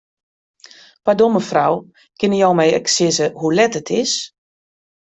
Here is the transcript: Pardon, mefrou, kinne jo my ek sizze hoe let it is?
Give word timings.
Pardon, 1.09 1.35
mefrou, 1.35 1.77
kinne 2.19 2.41
jo 2.41 2.51
my 2.61 2.67
ek 2.81 2.93
sizze 2.97 3.31
hoe 3.39 3.55
let 3.57 3.79
it 3.81 3.97
is? 4.03 4.13